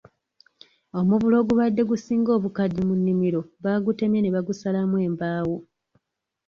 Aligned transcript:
Omuvule 0.99 1.35
ogubadde 1.41 1.81
gusinga 1.91 2.29
obukadde 2.37 2.81
mu 2.87 2.93
nnimiro 2.99 3.41
baagutemye 3.63 4.19
ne 4.21 4.33
bagusalamu 4.35 4.95
embaawo. 5.07 5.57